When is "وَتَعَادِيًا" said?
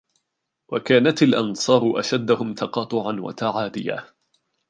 3.19-4.07